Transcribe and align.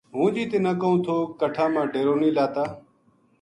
ہوں 0.13 0.27
جی 0.35 0.43
تنا 0.51 0.71
کہوں 0.81 0.99
تھو 1.05 1.15
کٹھا 1.39 1.65
ما 1.73 1.81
ڈیرو 1.91 2.13
نیہہ 2.21 2.35
لاتا 2.35 2.63